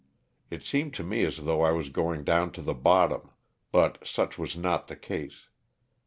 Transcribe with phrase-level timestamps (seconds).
[0.49, 3.29] It seemed to me as though I was going down to the bottom,
[3.71, 5.45] but such was not the case.